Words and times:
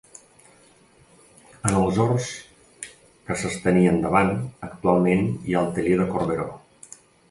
En 1.71 1.77
els 1.81 1.99
horts 2.07 2.31
que 2.87 3.39
s'estenien 3.45 4.03
davant, 4.09 4.35
actualment 4.73 5.27
hi 5.33 5.59
ha 5.59 5.67
el 5.67 5.75
taller 5.79 6.05
de 6.05 6.13
Corberó. 6.15 6.55